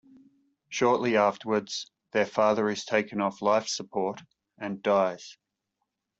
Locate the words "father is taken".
2.25-3.21